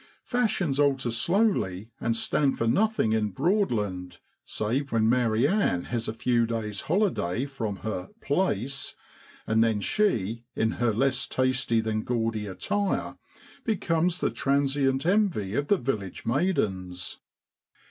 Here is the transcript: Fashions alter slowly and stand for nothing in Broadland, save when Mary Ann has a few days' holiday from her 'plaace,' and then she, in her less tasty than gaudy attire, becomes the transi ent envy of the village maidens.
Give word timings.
Fashions 0.23 0.79
alter 0.79 1.11
slowly 1.11 1.91
and 1.99 2.17
stand 2.17 2.57
for 2.57 2.65
nothing 2.65 3.13
in 3.13 3.31
Broadland, 3.31 4.17
save 4.43 4.91
when 4.91 5.07
Mary 5.07 5.47
Ann 5.47 5.83
has 5.83 6.07
a 6.07 6.13
few 6.15 6.47
days' 6.47 6.81
holiday 6.81 7.45
from 7.45 7.75
her 7.85 8.09
'plaace,' 8.19 8.95
and 9.45 9.63
then 9.63 9.79
she, 9.79 10.43
in 10.55 10.71
her 10.81 10.91
less 10.91 11.27
tasty 11.27 11.81
than 11.81 12.01
gaudy 12.01 12.47
attire, 12.47 13.19
becomes 13.63 14.17
the 14.17 14.31
transi 14.31 14.89
ent 14.89 15.05
envy 15.05 15.53
of 15.53 15.67
the 15.67 15.77
village 15.77 16.25
maidens. 16.25 17.19